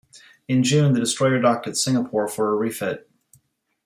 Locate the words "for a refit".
2.27-3.07